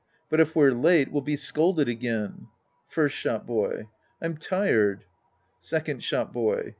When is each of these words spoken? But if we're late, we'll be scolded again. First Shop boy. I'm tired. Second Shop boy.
But 0.31 0.39
if 0.39 0.55
we're 0.55 0.71
late, 0.71 1.11
we'll 1.11 1.21
be 1.21 1.35
scolded 1.35 1.87
again. 1.87 2.47
First 2.87 3.15
Shop 3.15 3.45
boy. 3.45 3.87
I'm 4.19 4.35
tired. 4.35 5.03
Second 5.59 6.01
Shop 6.03 6.33
boy. 6.33 6.69